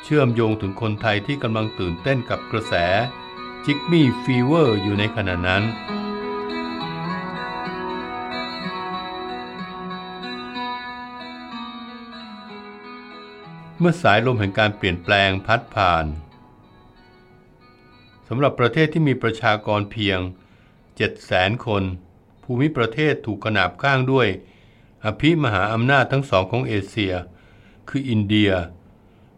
[0.02, 2.74] เชื่อมโยงถึงคนไทยที่กำลังตื่นเต้นกับกระแส
[3.64, 5.62] จิกมี่ fever อยู่ในขณะนั้น
[13.84, 16.06] เมื่อสายลมแห่งการเปลี่ยนแปลงพัดผ่าน
[18.28, 20.18] สำหรับประเทศที่มีประชากรเพียง
[20.92, 21.82] 700,000 คน
[22.42, 24.28] ภูมิประเทศถูกขนาบข้างด้วย
[25.04, 27.14] อภิมหาอำนาจทั้งสองของเอเชีย
[27.88, 28.50] คืออินเดีย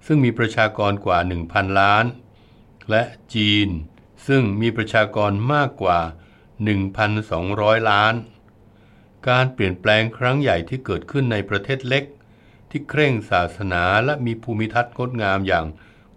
[0.07, 2.05] ซึ่งมีประชากรกว่า 1,000 ล้าน
[2.91, 3.03] และ
[3.35, 3.69] จีน
[4.27, 5.99] ซึ่งมีประชากรมากกว่า
[6.75, 8.15] 1,200 ล้าน
[9.29, 12.05] การเปลี่ยนแปลงครั้งใหญ่ที่เกิดขึ้นในประเทศเล็ก
[12.77, 15.67] ที่เคร่งศาสนาและมีภูมิทัศน์งดงามอย่าง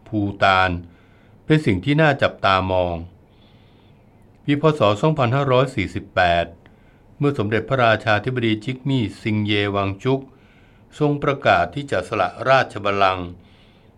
[0.08, 0.70] ภูตาน
[1.46, 2.96] เป็นสิ่งที่น่าจับตามอง
[4.44, 4.82] ปีพศ
[5.80, 10.22] 2548 เมื่อสมเด็จพระราชาธิบดีจิกมี่ซิงเยวังจุก
[11.00, 13.28] ทรงประกาศที่จะสละราชบัลลังก์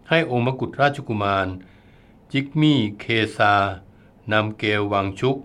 [0.09, 1.47] ให้องค์มกุฎราชกุมาร
[2.31, 3.05] จิกมี่เค
[3.37, 3.55] ซา
[4.31, 5.37] นำเกลวังชุก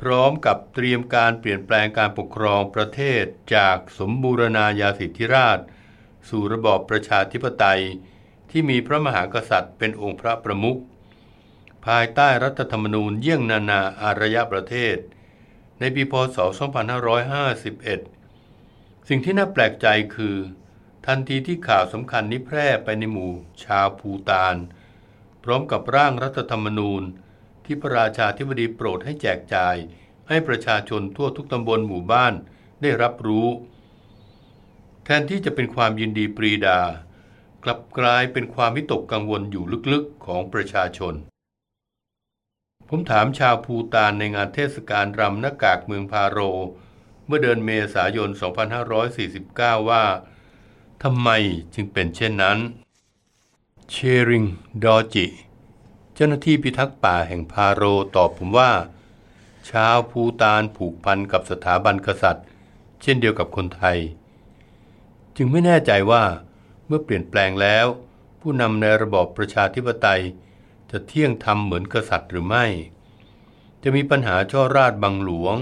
[0.00, 5.60] พร้อมกับเตรียมการเปลี่ยนแปลงการปกครองประเทศจากสมบูรณาญาสิทธิราช
[6.28, 7.82] สู่ระบอบประชาธิปไตย
[8.50, 10.80] ที่มีพระมหากษัตริย์เป็นองค์พระประมุข
[11.86, 14.96] ภายใต้รัฐธรรมนูญเยี่ยงนานาอารยประเทศ
[15.80, 16.38] ในปีพศ
[18.32, 20.36] 2551 สิ่งที่น่าแปลกใจคือ
[21.06, 23.32] ทันทีที่ข่าวสำคัญนี้แพร่ไปในหมู่
[23.64, 24.56] ชาวภูตาน
[25.44, 27.02] พร้อมกับร่างรัฐธรรมนูญ
[27.64, 29.76] ที่พระราชาธิบดีโปรดให้แจกจ่าย
[30.28, 32.34] ให้ประชาชนทั่วทุกตำบลหมู่บ้าน
[32.82, 33.48] ได้รับรู้
[35.04, 36.78] แทนที่จะเป็นความยินดีปรีดา
[37.64, 41.14] กลับกลายเป็นความวิตกกังวลอยู่ลึกๆของประชาชน
[42.88, 46.38] ผมถามชาวภูตานในงานเทศกาลรำหน้ากากเมืองพาโร
[47.26, 48.30] เมื่อเดือนเมษายน
[49.08, 50.04] 2549 ว่า
[51.02, 51.28] ทำไม
[51.74, 52.58] จึงเป็นเช่นนั้น
[53.90, 53.96] เช
[54.28, 54.44] ริง
[54.84, 55.26] ดอจิ
[56.14, 57.82] เจ้าหน้าที่พิทักษ์ป่าแห่งพาโร
[58.16, 58.72] ตอบผมว่า
[59.70, 62.46] ชาวภูตานผูกพันกับสถาบันกษัตริย์
[63.02, 63.98] เช่นเดียวกับคนไทย
[65.36, 66.24] จึงไม่แน่ใจว่า
[66.86, 67.86] เมื่อเปลี่ยนแปลงแล้ว
[68.40, 70.22] ผู้นำในระบอบประชาธิปไตย
[70.90, 72.66] จะเที่ยงธรรมเหมือนกษัตริย์หรือไม่
[73.82, 75.56] จะมีปัญหาช่อราชบังหลวง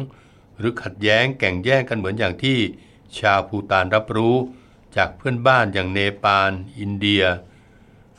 [0.59, 2.59] หรือขัดแย้งแก่งแย่งกันเหมือนอย่างที่
[3.19, 4.37] ชาวภูตานรับรู้
[4.97, 7.25] จากเพื่อนบ้านอย่างเนปาล อินเดีย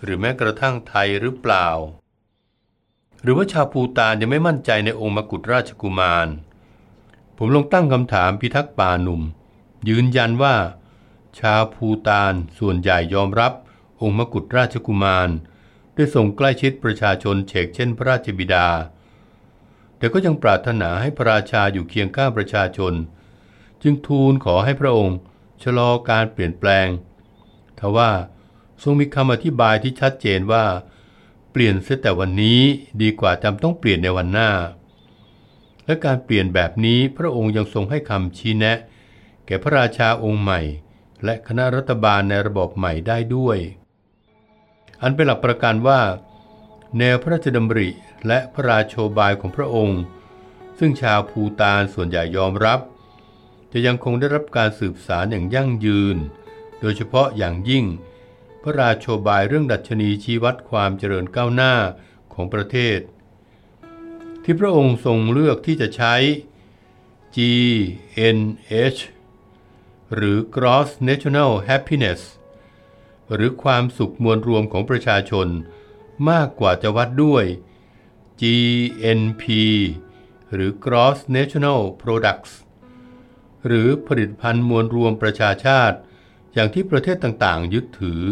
[0.03, 1.67] หรือแม้กระทั่งไทยหรือเปล่า
[3.21, 6.27] หรือว่าชาวภูตานยังไม่มั่นใจในองค์มกุฎราชกุมาร
[7.37, 9.21] ผมลงตั้งคำถามพิทักษ์ป่าหนุ่ม
[9.89, 10.55] ยืนยันว่า
[11.39, 13.53] ชาวภูตานส่วนใหญ่ยอมรับ
[14.01, 15.29] องค์มกุฎราชกุมาร
[15.93, 18.67] ได้วยทรงใกล้ชิดประชาชนเฉกเช่นพระราชบิดา
[19.97, 22.93] แต่ก็ยังปรารถนาให้พระราชาอยู่เคียงข้างประชาชน
[23.81, 25.17] จึงทูลขอให้พระองค์
[25.63, 26.87] ชะลอการเปลี่ยนแปลง
[27.79, 28.11] ทว่า
[28.83, 30.65] ทรงมีคำอธิบายที่ชัดเจนว่า
[31.51, 32.61] เปลี่ยนเสียแต่วันนี้
[33.01, 34.51] ดีกว่าจำต้องเปลี่ยนในวันหน้า
[35.85, 38.77] และการเปลี่ยนแบบนี้พระองค์ยังทรงให้คำชี้แนะ
[39.45, 40.61] แก่พระราชาองค์ใหม่
[41.25, 43.57] และคณะรัฐบาลในระบบใหม่ได้ด้วย
[45.01, 46.01] อันเป็นหลักประกันว่า
[46.99, 47.89] แนวพระราชดำริ
[48.27, 50.01] และพระราชโชบายของพระองค์
[50.79, 52.79] ซึ่งชาวภูตานส่วนใหญ่ยอมรับ
[53.71, 56.17] จะยังคงได้รับการสืบสารอย่างยั่งยืน
[56.81, 57.85] โดยเฉพาะอย่างยิ่ง
[58.61, 61.73] พระราชโชบายเรื่องดัชนีชี้วัดความเจริญก้าวหน้า
[62.33, 62.99] ของประเทศ
[64.43, 66.15] ที่พระองค์ทรงเลือกที่จะใช้
[67.35, 68.99] GNH
[70.13, 72.21] หรือ Gross National Happiness
[73.33, 75.47] หรือความสุขมวลรวมของประชาชน
[76.29, 77.45] มากกว่าจะวัดด้วย
[78.41, 79.43] GNP
[80.53, 82.51] หรือ Gross National Products
[83.65, 85.97] หรือผลิตภัณฑ์มวลรวมประชาชาติ
[86.53, 88.23] อย่างที่ประเทศต่างๆ ยึดถือ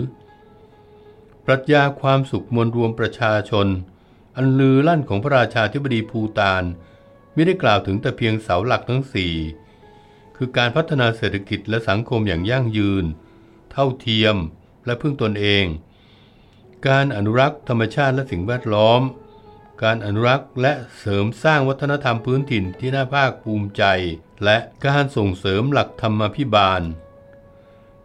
[1.45, 3.67] ปรัชญาความสุขมวลรวมประชาชน
[4.35, 6.63] อันลือลั่นของพระราชาธิบดีภูตาน
[7.33, 9.33] ไม่ได้กล่าวถึงแต่เพียงเสาหลักทั้งสี่
[10.43, 13.05] คือการพัฒนาเศรษฐกิจและสังคมอย่างยั่งยืน
[13.71, 14.35] เท่าเทียม
[14.85, 15.65] และพึ่งตนเอง
[16.87, 19.01] การอนุรักษ์ธรรมชาติและสิ่งแวดล้อม
[19.83, 23.83] การอนุรักษ์และเสริมสร้างวัฒนธรรมพื้นถิ่นที่น่าภาคภูมิใจ
[24.43, 26.81] และการส่งเสริมหลักธรรมพิบาล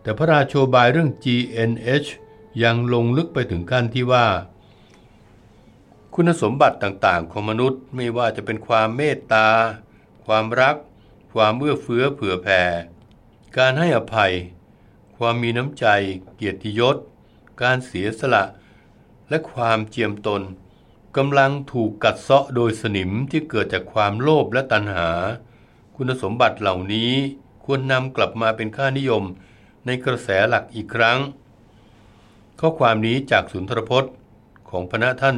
[0.03, 2.09] แต่พระราโชบายเรื่อง GNH
[2.63, 4.27] ยังลงลึกไปถึงขั้นที่ว่า
[6.15, 9.49] คุณสมบัติต่างๆ ของมนุษย์ไม่ว่าจะเป็นความเมตตา
[10.27, 10.77] ความรัก
[11.41, 12.63] ความเอื้อเฟื้อเผื่อแผ่
[13.57, 14.33] การให้อภัย
[15.17, 15.87] ความมีน้ำใจ
[16.35, 16.97] เกียรติยศ
[17.63, 18.45] การเสียสละ
[19.29, 20.43] และความเจียมตน
[21.17, 25.11] กำลังถูกกัดเซาะโดยสนิมที่เกิดจากความโลภและตัณหา
[25.97, 27.13] คุณสมบัติเหล่านี้
[27.65, 29.23] ควรนำกลับมาเป็นค่านิยม
[29.87, 31.19] ในกระแสหลักอีกครั้ง
[32.61, 34.13] ข้อความนี้จากสุนทรพจน์
[34.71, 35.37] ของพระท่าน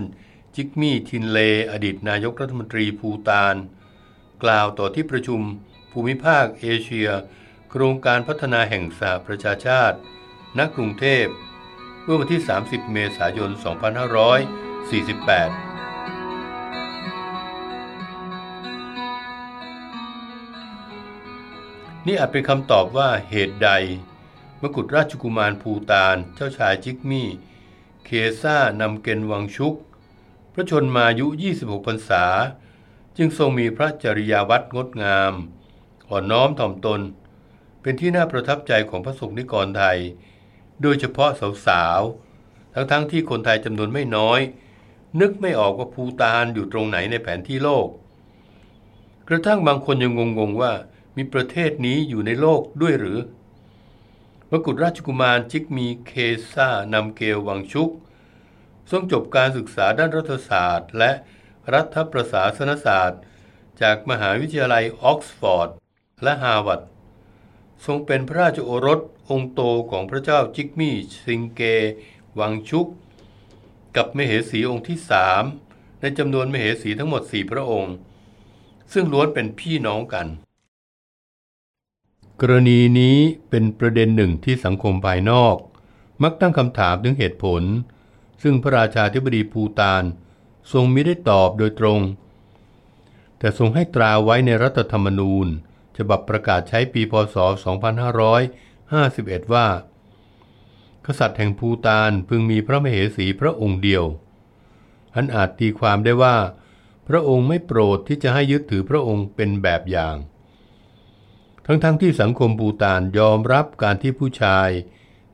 [0.55, 1.39] จิกมี่ทินเล
[1.73, 3.55] อดีตนายกรัฐมนตรีภูตาน
[4.43, 5.43] กล่าวต่อที่ประชุม
[6.01, 7.09] ภูมิภาคเอเชีย
[7.71, 9.99] โครงการพัฒนาแห่งสหประชาชาติ
[10.59, 11.27] ณ กรุงเทพ
[12.05, 13.63] เมื่อวันที่ 30 เมษายน 2548
[22.07, 23.71] นี่อาจเป็นคำตอบว่าเหตุใด
[24.63, 27.29] มกุฎราชกุมารภูตาน เจ้าชายจิกมี่
[28.05, 28.11] เค
[28.43, 29.75] ซ่านำเกนวังชุก
[30.53, 31.27] พระชนมายุ
[31.59, 32.25] 26 พรรษา
[33.17, 35.35] จึงทรงมีพระจริยาวัดงดงาม
[36.11, 37.01] อ่อนน้อมถ่อมตน
[37.83, 39.99] เป็นที่น่าประทับใจของพระสงฆ์นิกรไทย
[40.83, 41.31] โดยเฉพาะ
[41.67, 44.41] สาวๆ ทั้งๆทที่คนไทยจำนวนไม่น้อย
[45.21, 47.89] นึกไม่ออกว่าภูตานอยู่ตรงไหนในแผนที่โลก
[49.29, 50.73] กระทั่งบางคนยังงงๆว่า
[51.17, 53.19] มีประเทศนี้อยู่ในโลกด้วยหรือ
[54.51, 56.13] มกุฎราชกุมารจิกมีเค
[56.53, 57.91] ซาร์ นัมเกลวังชุก
[58.91, 61.13] ทรงจบการศึกษาด้านรัฐศาสตร์ และ
[61.75, 63.21] รัฐประศาสนศาสตร์
[63.83, 65.71] จากมหาวิทยาลัยออกซฟอร์ด
[66.23, 66.81] และฮาร์วาร์ด
[67.85, 69.01] ทรงเป็นพระราชโอรส
[69.31, 71.61] องค์โตของพระเจ้าจิกมี่ซิงเก
[72.39, 72.87] วังชุก
[73.97, 75.43] กับมเหสีองค์ที่สาม
[76.01, 77.95] ในจำนวนมเหสีทั้งหมดสี่พระองค์
[78.93, 80.27] ซึ่งล้วนเป็นพี่น้องกัน
[82.41, 83.17] กรณีนี้
[83.51, 85.57] เป็นประเด็นหนึ่งที่สังคมภายนอก
[86.23, 87.63] มักตั้งคำถามถึงเหตุผล
[88.43, 90.03] ซึ่งพระราชาธิบดีภูตาน
[90.73, 92.01] ทรงมิได้ตอบโดยตรง
[93.39, 95.49] แต่ทรงให้ตราไว้ในรัฐธรรมนูญ
[95.99, 97.37] ฉบับประกาศใช้ปีพศ
[99.05, 99.67] 2551 ว่า
[101.07, 104.05] กษัตริย์แห่งภูตานพึงมีพระมเหสีพระองค์เดียว
[105.15, 106.37] อันอาจตีความได้ว่า
[107.09, 110.17] พระองค์ไม่โปรดที่จะให้ยึดถือพระองค์เป็นแบบอย่าง
[111.67, 114.69] ทั้งๆทที่สังคมปูตานยอมรับการที่ผู้ชาย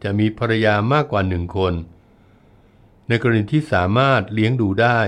[0.03, 1.75] จะมีภรรยามากกว่าหนึ่งคน
[3.09, 5.01] ในกรณีที่สามารถเลี้ยงดูได้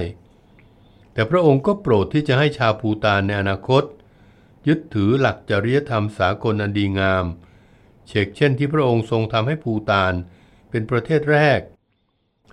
[1.13, 3.83] แต่พระองค์ก็โปรดที่จะให้ชาวปูตานในอนาคต
[4.69, 7.25] ยึดถือหลักจริยธรรมสากลอันดีงาม
[8.07, 10.15] เชกเช่นที่พระองค์ทรงทำให้ปูตาน
[10.71, 11.61] เป็นประเทศแรก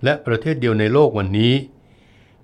[0.04, 1.54] และประเทศเดียวในโลกวันนี้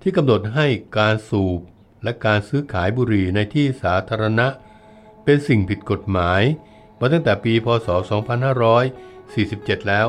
[0.02, 0.66] ที่กำหนดให้
[0.98, 1.60] การสูบ
[2.02, 4.48] และการซื้อขายบุหรี่ในที่สาธารณะ
[5.24, 6.42] เป็นสิ่งผิดกฎหมาย
[7.00, 7.88] มาตั้งแต่ปีพศ
[8.68, 10.06] 2547 แล้ว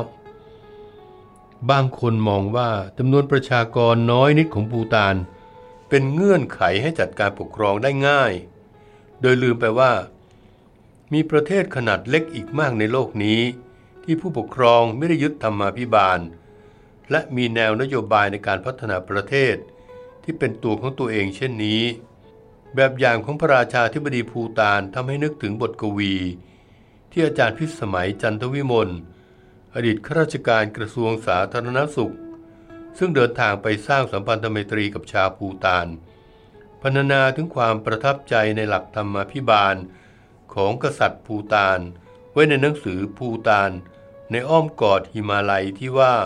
[1.70, 5.14] บางคนมองว่าจำนวนประชากรน้อยนิดของปูตาน
[5.88, 8.32] เป็นเงื่อนไขให้จัดการปกครองได้ง่าย
[9.22, 9.92] โดยลืมไปว่า
[11.12, 13.40] มีประเทศขนาดเล็กอีกมากในโลกนี้
[14.04, 16.20] ที่ผู้ปกครองไม่ได้ยึดธรรมาภิบาล
[17.10, 19.56] และมีแนวนโยบายในการพัฒนาประเทศ
[20.24, 21.82] ที่เป็นตัวของตัวเองเช่นนี้
[22.74, 26.14] แบบอย่างของพระราชาธิบดีภูตานทำให้นึกถึงบทกวี
[27.10, 28.88] ที่อาจารย์พิสมัยจันทวิมล
[29.74, 32.14] อดีตข้าราชการกระทรวงสาธารณสุข
[32.98, 35.86] ซึ่งเดินทางไปสร้างสัมพันธไมตรีกับชาวภูตาน
[36.82, 39.76] พรรณนาถึงความประทับใจในหลักธรรมาภิบาล
[40.54, 41.80] ของกษัตริย์ภูตาน
[42.32, 43.70] ไว้ในหนังสือภูตาน
[44.30, 46.16] ในอ้อมกอดหิมาลัยที่ว่า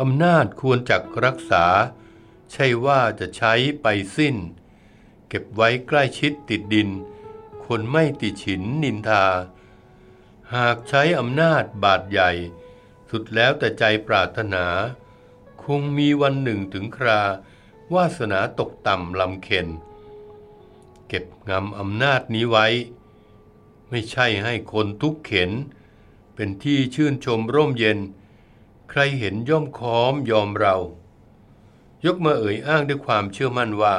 [0.00, 1.66] อำนาจควรจักรักษา
[2.52, 4.36] ใช่ว่าจะใช้ไปสิ้น
[5.28, 6.88] เก็บไว้ใกล้ชิดติดดิน
[7.66, 9.24] คนไม่ติดฉินนินทา
[10.54, 12.30] หากใช้อำนาจบาดใหญ่
[13.10, 14.66] สุดแล้วแต่ใจปรารถนา
[15.64, 17.22] คงมีวันหนึ่งถึงครา
[17.94, 19.68] วาสนาตกต่ำลำเข็น
[21.08, 22.66] เก็บงำอำนาจนี้ไว้
[23.90, 25.50] ไม่ใช่ให้คนทุกเข็น
[26.34, 27.98] เป็นที่ชื่นชมร่มเย็น
[28.90, 30.76] ใครเห็นย่อมค้อมยอมเรา
[32.04, 33.96] ยกมาเอ่ยอ้างด้วยความเชื่อมั่นว่า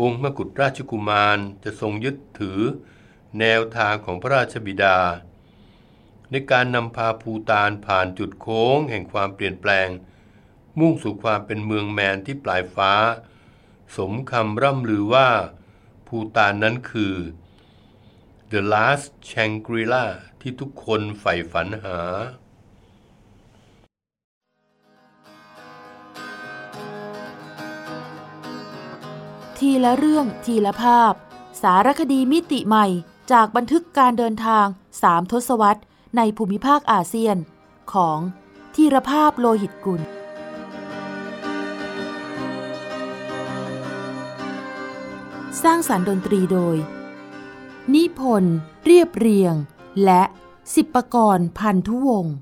[0.00, 2.60] องค์มกุฎราชกุมารจะทรงยึดถือ
[3.38, 4.98] แนวทางของพระราชบิดา
[6.30, 9.88] ในการนำพาภูตานผ่านจุดโค้งแห่งความเปลี่ยนแปลง
[10.78, 12.92] มุ่งสู่ความเป็นเมืองแมนที่ปลายฟ้า
[13.96, 15.28] สมคำร่ำลือว่า
[16.06, 17.14] ภูตานนั้นคือ
[18.52, 20.04] The Last Shangri-La
[20.40, 21.98] ที่ทุกคนใฝ่ฝันหา
[29.58, 31.12] ทีละเรื่องทีละภาพ
[31.62, 32.86] สารคดีมิติใหม่
[33.32, 34.66] จากบันทึกการเดินทาง
[35.02, 35.82] สามทศวรรษ
[36.16, 37.36] ในภูมิภาคอาเซียน
[37.92, 38.18] ของ
[38.74, 40.02] ทีรภาพโลหิตกุล
[45.62, 46.76] สร้างสารรค์ดนตรีโดย
[47.94, 49.54] นิพนธ์เรียบเรียง
[50.04, 50.22] และ
[50.74, 52.34] สิบประกรณ์พันธุวงศ์